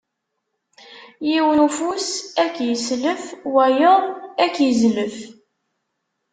[1.29, 2.07] Yiwen ufus
[2.43, 4.03] ad k-islef, wayeḍ
[4.43, 5.17] ad k-izlef!